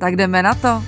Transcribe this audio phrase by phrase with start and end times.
[0.00, 0.82] Tak jdeme na to.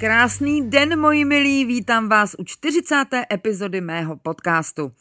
[0.00, 2.96] Krásný den, moji milí, vítám vás u 40.
[3.32, 4.92] epizody mého podcastu.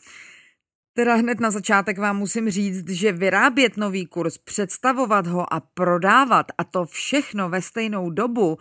[0.93, 6.45] Teda hned na začátek vám musím říct, že vyrábět nový kurz, představovat ho a prodávat
[6.57, 8.57] a to všechno ve stejnou dobu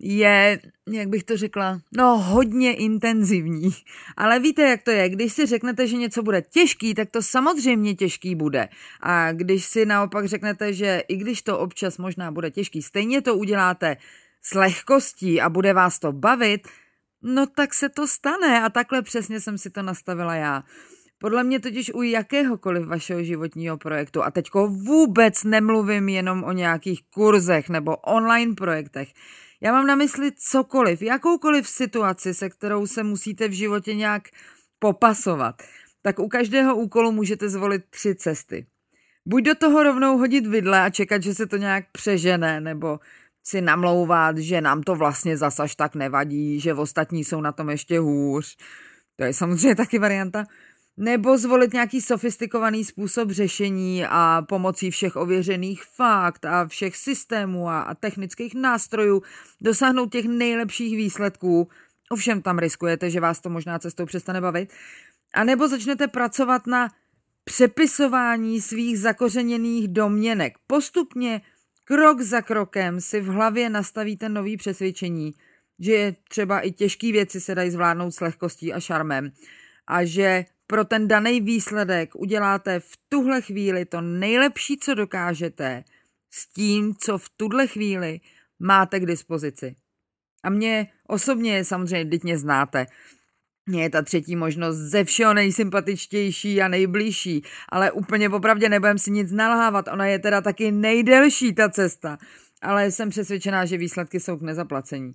[0.00, 3.70] je, jak bych to řekla, no hodně intenzivní.
[4.16, 7.94] Ale víte, jak to je, když si řeknete, že něco bude těžký, tak to samozřejmě
[7.94, 8.68] těžký bude.
[9.00, 13.34] A když si naopak řeknete, že i když to občas možná bude těžký, stejně to
[13.34, 13.96] uděláte
[14.42, 16.68] s lehkostí a bude vás to bavit,
[17.22, 20.62] no tak se to stane a takhle přesně jsem si to nastavila já.
[21.20, 27.00] Podle mě totiž u jakéhokoliv vašeho životního projektu, a teďko vůbec nemluvím jenom o nějakých
[27.14, 29.08] kurzech nebo online projektech,
[29.60, 34.22] já mám na mysli cokoliv, jakoukoliv situaci, se kterou se musíte v životě nějak
[34.78, 35.62] popasovat,
[36.02, 38.66] tak u každého úkolu můžete zvolit tři cesty.
[39.26, 43.00] Buď do toho rovnou hodit vidle a čekat, že se to nějak přežene, nebo
[43.46, 47.98] si namlouvat, že nám to vlastně zasaž tak nevadí, že ostatní jsou na tom ještě
[47.98, 48.56] hůř.
[49.16, 50.44] To je samozřejmě taky varianta.
[51.00, 57.94] Nebo zvolit nějaký sofistikovaný způsob řešení a pomocí všech ověřených fakt a všech systémů a,
[58.00, 59.22] technických nástrojů
[59.60, 61.68] dosáhnout těch nejlepších výsledků.
[62.10, 64.72] Ovšem tam riskujete, že vás to možná cestou přestane bavit.
[65.34, 66.88] A nebo začnete pracovat na
[67.44, 70.58] přepisování svých zakořeněných domněnek.
[70.66, 71.40] Postupně,
[71.84, 75.34] krok za krokem si v hlavě nastavíte nový přesvědčení,
[75.78, 79.32] že třeba i těžké věci se dají zvládnout s lehkostí a šarmem
[79.86, 85.84] a že pro ten daný výsledek uděláte v tuhle chvíli to nejlepší, co dokážete,
[86.30, 88.20] s tím, co v tuhle chvíli
[88.58, 89.74] máte k dispozici.
[90.44, 92.86] A mě osobně samozřejmě, teď mě znáte,
[93.66, 99.10] mě je ta třetí možnost ze všeho nejsympatičtější a nejbližší, ale úplně popravdě nebudem si
[99.10, 102.18] nic nalhávat, ona je teda taky nejdelší ta cesta,
[102.62, 105.12] ale jsem přesvědčená, že výsledky jsou k nezaplacení.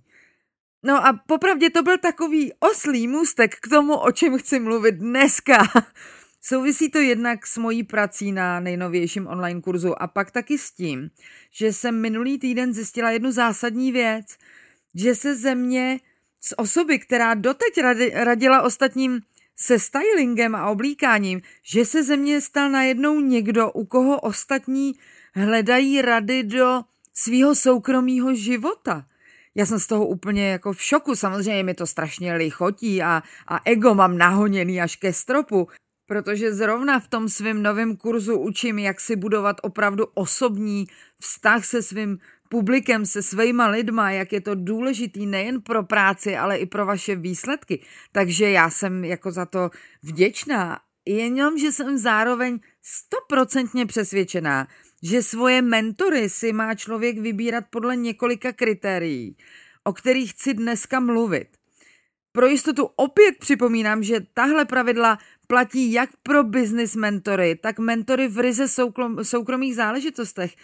[0.84, 5.58] No a popravdě to byl takový oslý můstek k tomu, o čem chci mluvit dneska.
[6.42, 11.10] Souvisí to jednak s mojí prací na nejnovějším online kurzu a pak taky s tím,
[11.52, 14.26] že jsem minulý týden zjistila jednu zásadní věc,
[14.96, 16.00] že se ze mě
[16.42, 17.80] z osoby, která doteď
[18.14, 19.22] radila ostatním
[19.56, 24.94] se stylingem a oblíkáním, že se ze mě stal najednou někdo, u koho ostatní
[25.34, 26.82] hledají rady do
[27.14, 29.06] svého soukromého života
[29.56, 31.16] já jsem z toho úplně jako v šoku.
[31.16, 35.68] Samozřejmě mi to strašně lichotí a, a ego mám nahoněný až ke stropu,
[36.06, 40.88] protože zrovna v tom svém novém kurzu učím, jak si budovat opravdu osobní
[41.22, 42.20] vztah se svým
[42.50, 47.16] publikem, se svýma lidma, jak je to důležitý nejen pro práci, ale i pro vaše
[47.16, 47.86] výsledky.
[48.12, 49.70] Takže já jsem jako za to
[50.04, 54.68] vděčná, jenom, že jsem zároveň stoprocentně přesvědčená,
[55.04, 59.38] že svoje mentory si má člověk vybírat podle několika kritérií,
[59.84, 61.48] o kterých chci dneska mluvit.
[62.32, 68.40] Pro jistotu opět připomínám, že tahle pravidla platí jak pro business mentory, tak mentory v
[68.40, 68.68] ryze
[69.22, 70.56] soukromých záležitostech.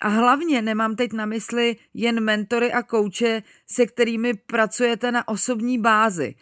[0.00, 5.78] A hlavně nemám teď na mysli jen mentory a kouče, se kterými pracujete na osobní
[5.78, 6.34] bázi.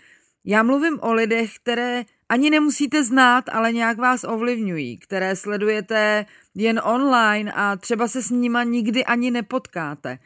[0.45, 6.81] Já mluvím o lidech, které ani nemusíte znát, ale nějak vás ovlivňují, které sledujete jen
[6.85, 10.19] online a třeba se s nima nikdy ani nepotkáte.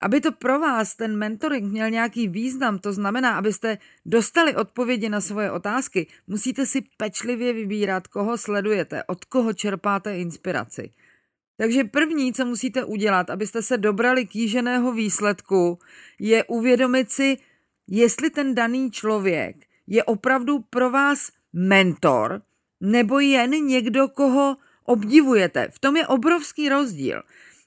[0.00, 5.20] Aby to pro vás ten mentoring měl nějaký význam, to znamená, abyste dostali odpovědi na
[5.20, 10.90] svoje otázky, musíte si pečlivě vybírat, koho sledujete, od koho čerpáte inspiraci.
[11.56, 15.78] Takže první, co musíte udělat, abyste se dobrali kýženého výsledku,
[16.20, 17.36] je uvědomit si,
[17.88, 19.56] jestli ten daný člověk
[19.86, 22.42] je opravdu pro vás mentor,
[22.80, 25.68] nebo jen někdo, koho obdivujete.
[25.72, 27.22] V tom je obrovský rozdíl.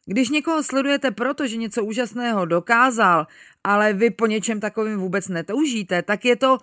[0.05, 3.27] Když někoho sledujete proto, že něco úžasného dokázal,
[3.63, 6.57] ale vy po něčem takovým vůbec netoužíte, tak je to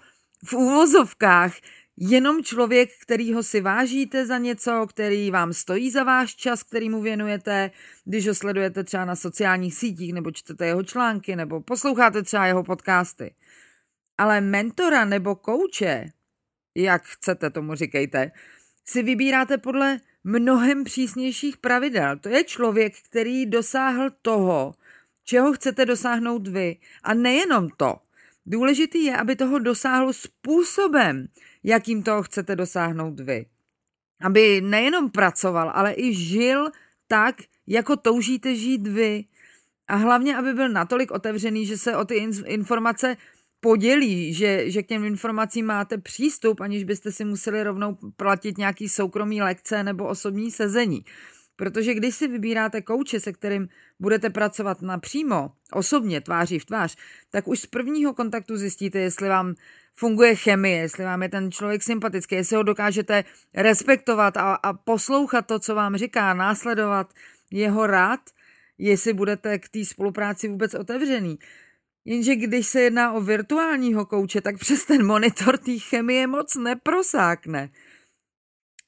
[0.45, 1.53] v úvozovkách
[1.97, 7.03] jenom člověk, kterýho si vážíte za něco, který vám stojí za váš čas, který mu
[7.03, 7.71] věnujete,
[8.05, 12.65] když ho sledujete třeba na sociálních sítích, nebo čtete jeho články, nebo posloucháte třeba jeho
[12.65, 13.35] podcasty.
[14.19, 16.11] Ale mentora nebo kouče
[16.75, 18.31] jak chcete tomu říkejte,
[18.85, 22.19] si vybíráte podle mnohem přísnějších pravidel.
[22.19, 24.75] To je člověk, který dosáhl toho,
[25.25, 26.77] čeho chcete dosáhnout vy.
[27.03, 27.97] A nejenom to.
[28.47, 31.29] Důležitý je, aby toho dosáhl způsobem,
[31.63, 33.47] jakým toho chcete dosáhnout vy.
[34.21, 36.71] Aby nejenom pracoval, ale i žil
[37.09, 37.37] tak,
[37.67, 39.25] jako toužíte žít vy.
[39.89, 42.15] A hlavně, aby byl natolik otevřený, že se o ty
[42.45, 43.17] informace
[43.65, 48.89] podělí, že, že k těm informacím máte přístup, aniž byste si museli rovnou platit nějaký
[48.89, 51.05] soukromý lekce nebo osobní sezení.
[51.57, 53.69] Protože když si vybíráte kouče, se kterým
[54.01, 56.97] budete pracovat napřímo, osobně, tváří v tvář,
[57.31, 59.55] tak už z prvního kontaktu zjistíte, jestli vám
[59.95, 63.25] funguje chemie, jestli vám je ten člověk sympatický, jestli ho dokážete
[63.55, 67.13] respektovat a, a poslouchat to, co vám říká, následovat
[67.51, 68.21] jeho rád,
[68.79, 71.39] jestli budete k té spolupráci vůbec otevřený.
[72.05, 77.71] Jenže když se jedná o virtuálního kouče, tak přes ten monitor té chemie moc neprosákne.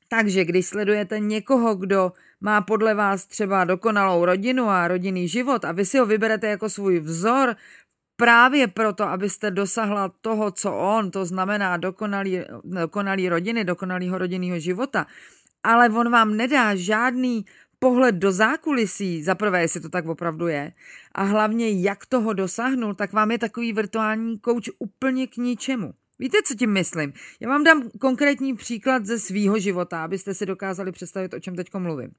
[0.08, 5.72] Takže když sledujete někoho, kdo má podle vás třeba dokonalou rodinu a rodinný život a
[5.72, 7.56] vy si ho vyberete jako svůj vzor
[8.16, 15.06] právě proto, abyste dosahla toho, co on, to znamená dokonalý, dokonalý rodiny, dokonalýho rodinného života,
[15.62, 17.44] ale on vám nedá žádný
[17.84, 20.72] pohled do zákulisí, za prvé, jestli to tak opravdu je,
[21.12, 25.94] a hlavně jak toho dosáhnul, tak vám je takový virtuální kouč úplně k ničemu.
[26.18, 27.12] Víte, co tím myslím?
[27.40, 31.80] Já vám dám konkrétní příklad ze svýho života, abyste si dokázali představit, o čem teďko
[31.80, 32.10] mluvím.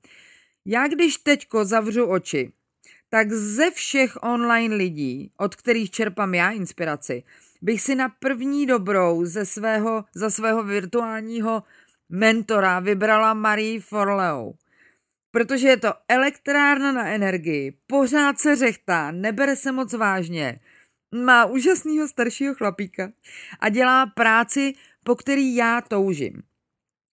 [0.66, 2.52] Já když teďko zavřu oči,
[3.10, 7.24] tak ze všech online lidí, od kterých čerpám já inspiraci,
[7.62, 11.64] bych si na první dobrou ze svého, za svého virtuálního
[12.10, 14.54] mentora vybrala Marie Forleo
[15.36, 20.60] protože je to elektrárna na energii, pořád se řechtá, nebere se moc vážně,
[21.26, 23.12] má úžasného staršího chlapíka
[23.60, 24.74] a dělá práci,
[25.04, 26.44] po který já toužím.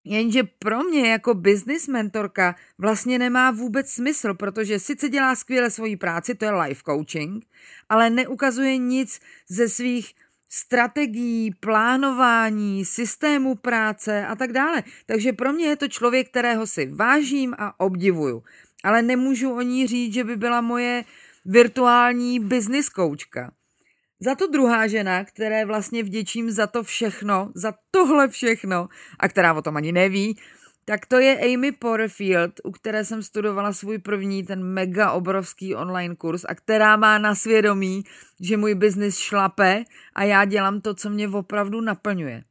[0.05, 5.97] Jenže pro mě jako business mentorka vlastně nemá vůbec smysl, protože sice dělá skvěle svoji
[5.97, 7.45] práci, to je life coaching,
[7.89, 10.15] ale neukazuje nic ze svých
[10.55, 14.83] strategií, plánování, systému práce a tak dále.
[15.07, 18.43] Takže pro mě je to člověk, kterého si vážím a obdivuju.
[18.85, 21.05] Ale nemůžu o ní říct, že by byla moje
[21.45, 23.53] virtuální business koučka.
[24.21, 28.89] Za to druhá žena, které vlastně vděčím za to všechno, za tohle všechno,
[29.19, 30.37] a která o tom ani neví,
[30.85, 36.17] tak to je Amy Porterfield, u které jsem studovala svůj první, ten mega obrovský online
[36.17, 38.05] kurz a která má na svědomí,
[38.41, 39.85] že můj biznis šlape
[40.15, 42.45] a já dělám to, co mě opravdu naplňuje.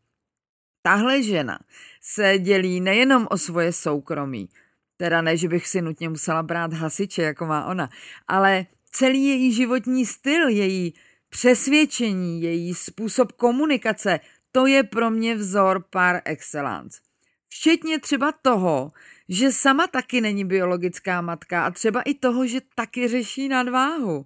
[0.82, 1.60] Tahle žena
[2.02, 4.50] se dělí nejenom o svoje soukromí,
[4.98, 7.90] teda ne, že bych si nutně musela brát hasiče, jako má ona,
[8.28, 10.94] ale celý její životní styl, její
[11.30, 14.20] přesvědčení, její způsob komunikace,
[14.52, 17.11] to je pro mě vzor par excellence.
[17.54, 18.92] Včetně třeba toho,
[19.30, 24.26] že sama taky není biologická matka a třeba i toho, že taky řeší nadváhu.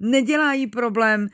[0.00, 1.28] Nedělá jí problém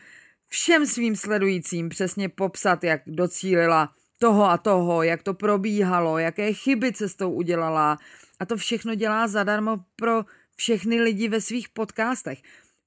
[0.49, 6.93] všem svým sledujícím přesně popsat, jak docílila toho a toho, jak to probíhalo, jaké chyby
[6.93, 7.99] cestou udělala.
[8.41, 10.25] A to všechno dělá zadarmo pro
[10.57, 12.39] všechny lidi ve svých podcastech.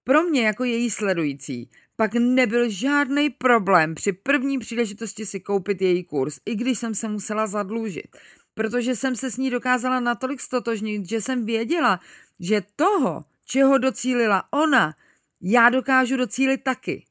[0.03, 1.69] Pro mě jako její sledující
[1.99, 7.07] pak nebyl žádný problém při první příležitosti si koupit její kurz, i když jsem se
[7.07, 8.17] musela zadlužit
[8.59, 11.99] protože jsem se s ní dokázala natolik stotožnit, že jsem věděla,
[12.39, 14.93] že toho, čeho docílila ona,
[15.41, 17.05] já dokážu docílit taky.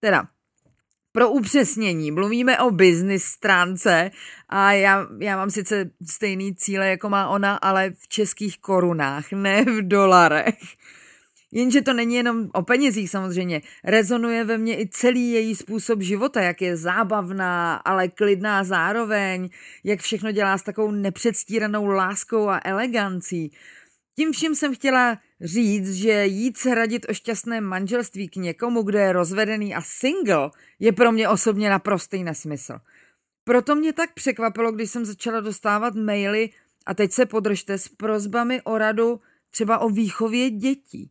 [0.00, 0.28] Teda,
[1.12, 4.10] pro upřesnění, mluvíme o business stránce
[4.48, 9.64] a já, já mám sice stejný cíle, jako má ona, ale v českých korunách, ne
[9.64, 10.58] v dolarech.
[11.52, 13.60] Jenže to není jenom o penězích samozřejmě.
[13.84, 19.48] Rezonuje ve mně i celý její způsob života, jak je zábavná, ale klidná zároveň,
[19.84, 23.52] jak všechno dělá s takovou nepředstíranou láskou a elegancí.
[24.16, 28.98] Tím vším jsem chtěla říct, že jít se radit o šťastné manželství k někomu, kdo
[28.98, 32.78] je rozvedený a single, je pro mě osobně naprostý nesmysl.
[33.44, 36.50] Proto mě tak překvapilo, když jsem začala dostávat maily
[36.86, 41.10] a teď se podržte s prozbami o radu třeba o výchově dětí.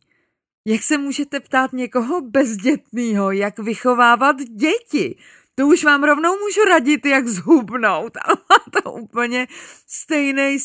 [0.64, 5.16] Jak se můžete ptát někoho bezdětného, jak vychovávat děti?
[5.54, 8.16] To už vám rovnou můžu radit, jak zhubnout.
[8.24, 9.48] A má to úplně
[9.86, 10.58] stejný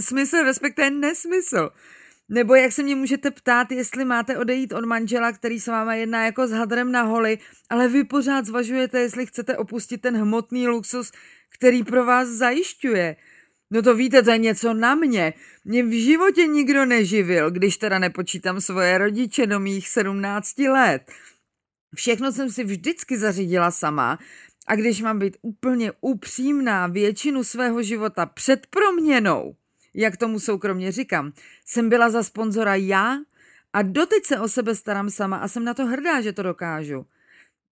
[0.00, 1.70] smysl, respektive nesmysl.
[2.28, 6.24] Nebo jak se mě můžete ptát, jestli máte odejít od manžela, který se váma jedná
[6.24, 7.38] jako s hadrem na holi,
[7.70, 11.12] ale vy pořád zvažujete, jestli chcete opustit ten hmotný luxus,
[11.58, 13.16] který pro vás zajišťuje.
[13.70, 15.34] No to víte, to je něco na mě.
[15.64, 21.12] Mě v životě nikdo neživil, když teda nepočítám svoje rodiče do mých 17 let.
[21.94, 24.18] Všechno jsem si vždycky zařídila sama
[24.66, 29.54] A když mám být úplně upřímná většinu svého života před proměnou,
[29.94, 31.32] jak tomu soukromně říkám,
[31.66, 33.18] jsem byla za sponzora já
[33.72, 37.06] a doteď se o sebe starám sama a jsem na to hrdá, že to dokážu.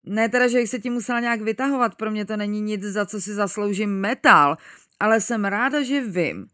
[0.05, 3.07] Ne teda, že bych se tím musela nějak vytahovat, pro mě to není nic, za
[3.07, 4.57] co si zasloužím metal,
[5.00, 6.47] ale jsem ráda, že vím,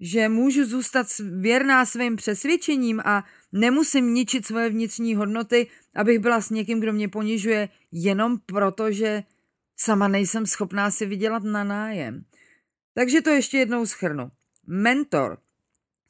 [0.00, 1.06] že můžu zůstat
[1.40, 7.08] věrná svým přesvědčením a nemusím ničit svoje vnitřní hodnoty, abych byla s někým, kdo mě
[7.08, 9.22] ponižuje, jenom proto, že
[9.76, 12.24] sama nejsem schopná si vydělat na nájem.
[12.94, 14.30] Takže to ještě jednou schrnu.
[14.66, 15.38] Mentor,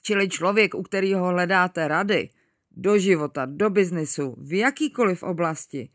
[0.03, 2.31] čili člověk, u kterého hledáte rady,
[2.71, 5.89] do života, do biznesu, v jakýkoliv oblasti,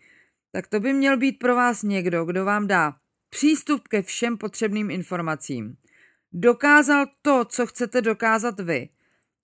[0.52, 2.96] tak to by měl být pro vás někdo, kdo vám dá
[3.30, 5.78] přístup ke všem potřebným informacím.
[6.38, 8.90] Dokázal to, co chcete dokázat vy.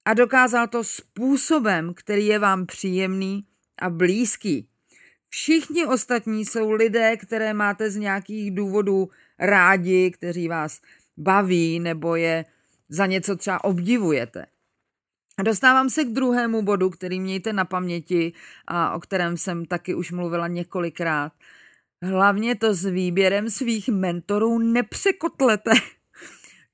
[0.06, 3.46] A dokázal to způsobem, který je vám příjemný
[3.82, 4.68] a blízký.
[5.30, 10.82] Všichni ostatní jsou lidé, které máte z nějakých důvodů rádi, kteří vás
[11.18, 12.46] baví nebo je
[12.90, 14.46] za něco třeba obdivujete.
[15.38, 18.34] A dostávám se k druhému bodu, který mějte na paměti
[18.68, 21.34] a o kterém jsem taky už mluvila několikrát.
[22.04, 25.72] Hlavně to s výběrem svých mentorů nepřekotlete.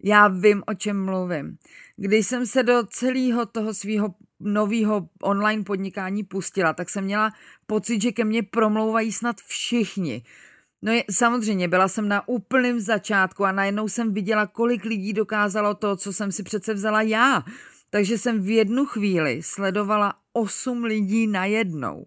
[0.03, 1.57] Já vím, o čem mluvím.
[1.95, 7.31] Když jsem se do celého toho svého nového online podnikání pustila, tak jsem měla
[7.65, 10.23] pocit, že ke mně promlouvají snad všichni.
[10.81, 15.73] No je, samozřejmě, byla jsem na úplném začátku a najednou jsem viděla, kolik lidí dokázalo
[15.73, 17.43] to, co jsem si přece vzala já.
[17.89, 22.05] Takže jsem v jednu chvíli sledovala osm lidí najednou.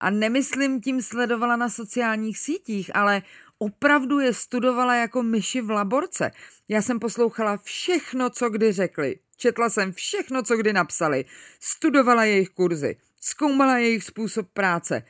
[0.00, 3.22] A nemyslím tím sledovala na sociálních sítích, ale
[3.62, 6.30] opravdu je studovala jako myši v laborce.
[6.68, 9.18] Já jsem poslouchala všechno, co kdy řekli.
[9.36, 11.24] Četla jsem všechno, co kdy napsali.
[11.60, 12.96] Studovala jejich kurzy.
[13.20, 15.02] Zkoumala jejich způsob práce.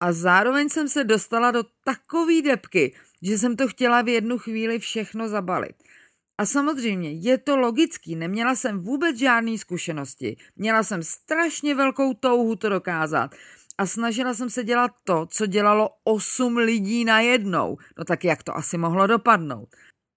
[0.00, 4.78] A zároveň jsem se dostala do takové depky, že jsem to chtěla v jednu chvíli
[4.78, 5.76] všechno zabalit.
[6.38, 10.36] A samozřejmě je to logický, neměla jsem vůbec žádné zkušenosti.
[10.56, 13.34] Měla jsem strašně velkou touhu to dokázat
[13.80, 17.76] a snažila jsem se dělat to, co dělalo osm lidí najednou.
[17.98, 19.68] No tak jak to asi mohlo dopadnout?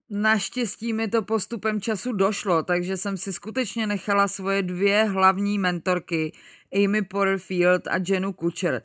[0.10, 6.32] Naštěstí mi to postupem času došlo, takže jsem si skutečně nechala svoje dvě hlavní mentorky,
[6.75, 8.82] Amy Porterfield a Jenu Kutcher.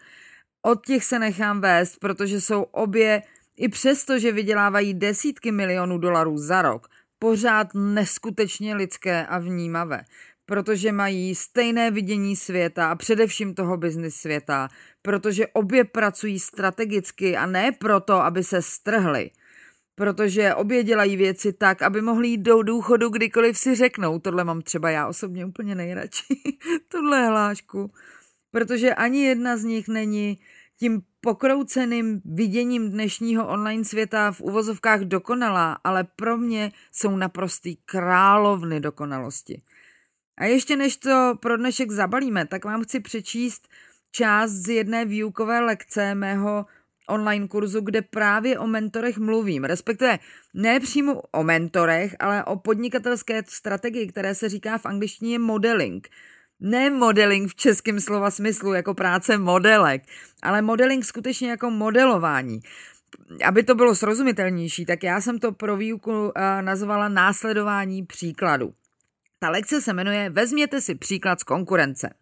[0.62, 3.22] Od těch se nechám vést, protože jsou obě,
[3.56, 10.04] i přesto, že vydělávají desítky milionů dolarů za rok, pořád neskutečně lidské a vnímavé,
[10.48, 14.68] protože mají stejné vidění světa a především toho biznis světa,
[15.02, 19.30] protože obě pracují strategicky a ne proto, aby se strhli,
[19.94, 24.18] protože obě dělají věci tak, aby mohli jít do důchodu kdykoliv si řeknou.
[24.18, 26.34] Tohle mám třeba já osobně úplně nejradši,
[26.88, 27.92] tohle hlášku,
[28.50, 30.38] protože ani jedna z nich není
[30.78, 38.80] tím pokrouceným viděním dnešního online světa v uvozovkách dokonalá, ale pro mě jsou naprostý královny
[38.80, 39.62] dokonalosti.
[40.38, 43.68] A ještě než to pro dnešek zabalíme, tak vám chci přečíst
[44.10, 46.66] část z jedné výukové lekce mého
[47.08, 49.64] online kurzu, kde právě o mentorech mluvím.
[49.64, 50.18] Respektive
[50.54, 56.08] ne přímo o mentorech, ale o podnikatelské strategii, které se říká v angličtině modeling.
[56.60, 60.02] Ne modeling v českém slova smyslu jako práce modelek,
[60.42, 62.60] ale modeling skutečně jako modelování.
[63.44, 68.72] Aby to bylo srozumitelnější, tak já jsem to pro výuku eh, nazvala následování příkladu.
[69.38, 72.14] Ta lekce se jmenuje Vezměte si příklad z konkurence.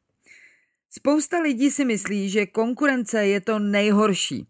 [0.90, 4.46] Spousta lidí si myslí, že konkurence je to nejhorší.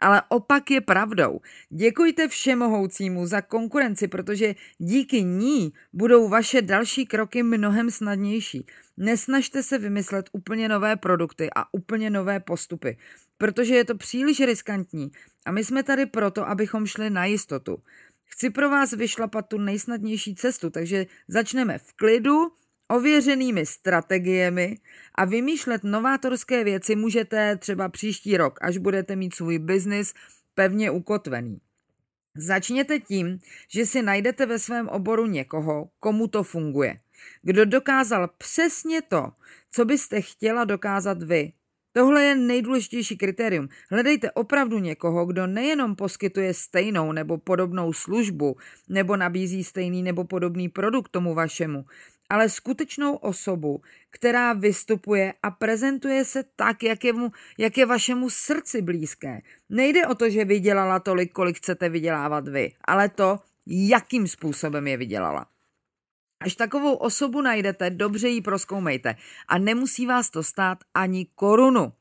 [0.00, 1.40] Ale opak je pravdou.
[1.70, 8.66] Děkujte všemohoucímu za konkurenci, protože díky ní budou vaše další kroky mnohem snadnější.
[8.96, 12.98] Nesnažte se vymyslet úplně nové produkty a úplně nové postupy,
[13.38, 15.12] protože je to příliš riskantní
[15.46, 17.82] a my jsme tady proto, abychom šli na jistotu.
[18.28, 22.52] Chci pro vás vyšlapat tu nejsnadnější cestu, takže začneme v klidu,
[22.88, 24.78] ověřenými strategiemi
[25.14, 30.14] a vymýšlet novátorské věci můžete třeba příští rok, až budete mít svůj biznis
[30.54, 31.60] pevně ukotvený.
[32.36, 33.38] Začněte tím,
[33.70, 37.00] že si najdete ve svém oboru někoho, komu to funguje.
[37.42, 39.32] Kdo dokázal přesně to,
[39.70, 41.52] co byste chtěla dokázat vy.
[41.98, 43.68] Tohle je nejdůležitější kritérium.
[43.90, 48.56] Hledejte opravdu někoho, kdo nejenom poskytuje stejnou nebo podobnou službu,
[48.88, 51.84] nebo nabízí stejný nebo podobný produkt tomu vašemu,
[52.28, 57.28] ale skutečnou osobu, která vystupuje a prezentuje se tak, jak je, mu,
[57.58, 59.40] jak je vašemu srdci blízké.
[59.68, 64.96] Nejde o to, že vydělala tolik, kolik chcete vydělávat vy, ale to, jakým způsobem je
[64.96, 65.46] vydělala.
[66.40, 69.14] Až takovou osobu najdete, dobře ji proskoumejte
[69.48, 71.92] a nemusí vás to stát ani korunu.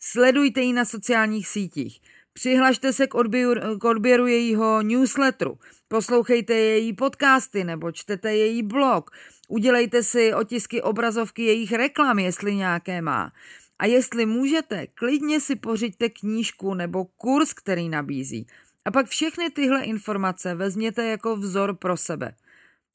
[0.00, 2.00] Sledujte ji na sociálních sítích.
[2.32, 9.10] Přihlašte se k odběru, k odběru jejího newsletteru, poslouchejte její podcasty nebo čtete její blog,
[9.48, 13.32] udělejte si otisky obrazovky jejich reklam, jestli nějaké má.
[13.78, 18.46] A jestli můžete, klidně si pořiďte knížku nebo kurz, který nabízí.
[18.84, 22.34] A pak všechny tyhle informace vezměte jako vzor pro sebe.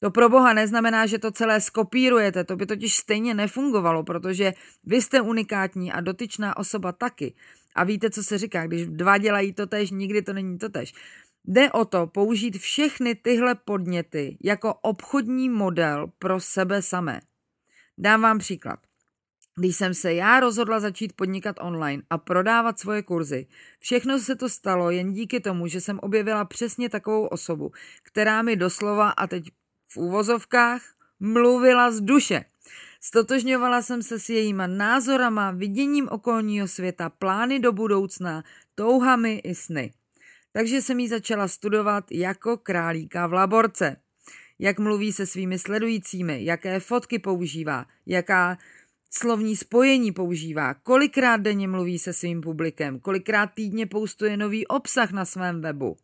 [0.04, 4.52] To pro boha neznamená, že to celé skopírujete, to by totiž stejně nefungovalo, protože
[4.84, 7.34] vy jste unikátní a dotyčná osoba taky.
[7.74, 10.94] A víte, co se říká, když dva dělají to tež, nikdy to není to tež.
[11.44, 17.20] Jde o to použít všechny tyhle podněty jako obchodní model pro sebe samé.
[17.98, 18.78] Dám vám příklad.
[19.58, 23.46] Když jsem se já rozhodla začít podnikat online a prodávat svoje kurzy,
[23.80, 28.56] všechno se to stalo jen díky tomu, že jsem objevila přesně takovou osobu, která mi
[28.56, 29.44] doslova, a teď
[29.94, 30.82] v úvozovkách,
[31.20, 32.44] mluvila z duše.
[33.00, 39.92] Stotožňovala jsem se s jejíma názorama, viděním okolního světa, plány do budoucna, touhami i sny.
[40.52, 43.96] Takže jsem ji začala studovat jako králíka v laborce.
[44.58, 48.58] Jak mluví se svými sledujícími, jaké fotky používá, jaká
[49.10, 55.24] slovní spojení používá, kolikrát denně mluví se svým publikem, kolikrát týdně poustuje nový obsah na
[55.24, 55.96] svém webu.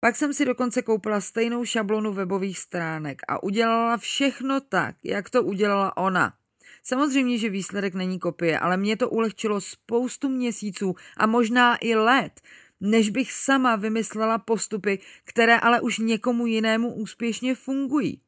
[0.00, 5.42] Pak jsem si dokonce koupila stejnou šablonu webových stránek a udělala všechno tak, jak to
[5.42, 6.34] udělala ona.
[6.82, 12.40] Samozřejmě, že výsledek není kopie, ale mě to ulehčilo spoustu měsíců a možná i let,
[12.80, 18.20] než bych sama vymyslela postupy, které ale už někomu jinému úspěšně fungují.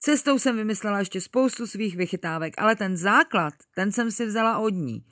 [0.00, 4.74] Cestou jsem vymyslela ještě spoustu svých vychytávek, ale ten základ, ten jsem si vzala od
[4.74, 5.04] ní.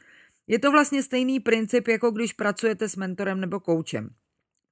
[0.46, 4.10] Je to vlastně stejný princip, jako když pracujete s mentorem nebo koučem.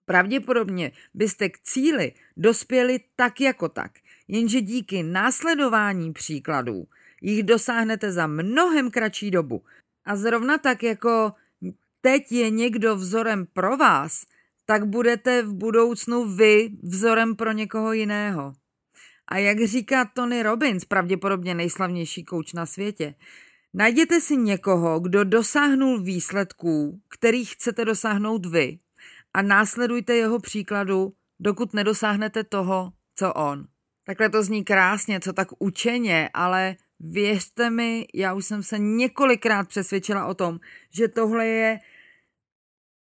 [0.07, 3.93] Pravděpodobně byste k cíli dospěli tak jako tak,
[4.29, 6.87] jenže díky následování příkladů
[7.21, 9.65] jich dosáhnete za mnohem kratší dobu.
[10.05, 11.33] A zrovna tak jako
[12.01, 14.27] teď je někdo vzorem pro vás,
[14.67, 18.53] tak budete v budoucnu vy vzorem pro někoho jiného.
[19.29, 23.15] A jak říká Tony Robbins, pravděpodobně nejslavnější kouč na světě,
[23.75, 28.78] najděte si někoho, kdo dosáhnul výsledků, kterých chcete dosáhnout vy
[29.37, 33.67] a následujte jeho příkladu, dokud nedosáhnete toho, co on.
[34.07, 39.69] Takhle to zní krásně, co tak učeně, ale věřte mi, já už jsem se několikrát
[39.69, 41.79] přesvědčila o tom, že tohle je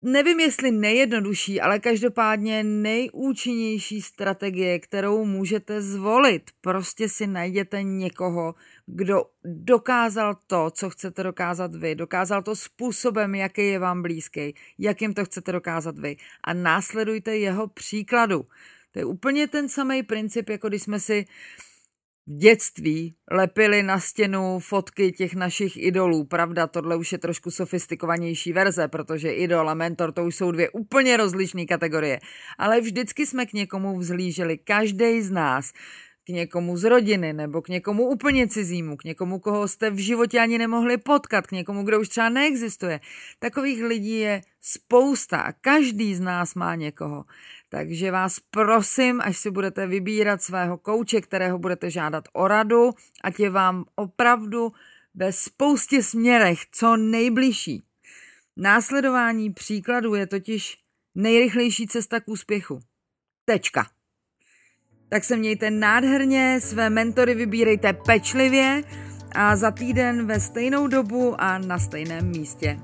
[0.01, 6.51] nevím jestli nejjednodušší, ale každopádně nejúčinnější strategie, kterou můžete zvolit.
[6.61, 13.67] Prostě si najděte někoho, kdo dokázal to, co chcete dokázat vy, dokázal to způsobem, jaký
[13.67, 18.45] je vám blízký, jakým to chcete dokázat vy a následujte jeho příkladu.
[18.91, 21.25] To je úplně ten samý princip, jako když jsme si
[22.27, 26.23] v dětství lepili na stěnu fotky těch našich idolů.
[26.23, 30.69] Pravda, tohle už je trošku sofistikovanější verze, protože idol a mentor to už jsou dvě
[30.69, 32.19] úplně rozlišné kategorie.
[32.57, 35.71] Ale vždycky jsme k někomu vzhlíželi, každý z nás
[36.25, 40.39] k někomu z rodiny nebo k někomu úplně cizímu, k někomu, koho jste v životě
[40.39, 42.99] ani nemohli potkat, k někomu, kdo už třeba neexistuje.
[43.39, 47.25] Takových lidí je spousta a každý z nás má někoho.
[47.73, 52.91] Takže vás prosím, až si budete vybírat svého kouče, kterého budete žádat o radu,
[53.23, 54.71] ať je vám opravdu
[55.15, 57.83] ve spoustě směrech co nejbližší.
[58.57, 60.77] Následování příkladů je totiž
[61.15, 62.79] nejrychlejší cesta k úspěchu.
[63.45, 63.87] Tečka.
[65.09, 68.83] Tak se mějte nádherně, své mentory vybírejte pečlivě
[69.35, 72.79] a za týden ve stejnou dobu a na stejném místě.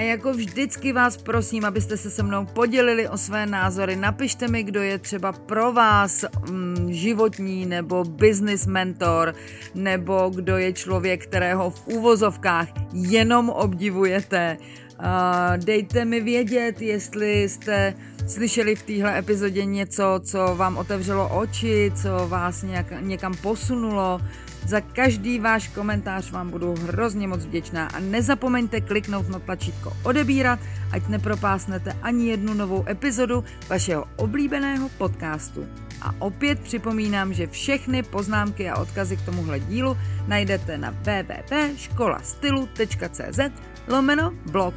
[0.00, 3.96] A jako vždycky vás prosím, abyste se se mnou podělili o své názory.
[3.96, 9.34] Napište mi, kdo je třeba pro vás mm, životní nebo business mentor,
[9.74, 14.56] nebo kdo je člověk, kterého v úvozovkách jenom obdivujete.
[14.60, 17.94] Uh, dejte mi vědět, jestli jste
[18.26, 24.20] slyšeli v téhle epizodě něco, co vám otevřelo oči, co vás nějak, někam posunulo.
[24.66, 30.58] Za každý váš komentář vám budu hrozně moc vděčná a nezapomeňte kliknout na tlačítko odebírat,
[30.92, 35.66] ať nepropásnete ani jednu novou epizodu vašeho oblíbeného podcastu.
[36.02, 39.96] A opět připomínám, že všechny poznámky a odkazy k tomuhle dílu
[40.28, 43.40] najdete na www.školastylu.cz
[43.88, 44.74] lomeno blog.